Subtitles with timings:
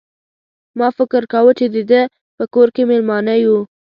[0.79, 2.01] ما فکر کاوه چې د ده
[2.37, 3.57] په کور کې مېلمانه یو.